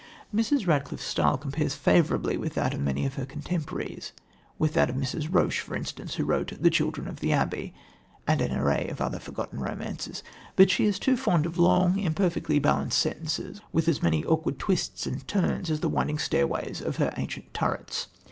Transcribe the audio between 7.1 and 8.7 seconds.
the Abbey and an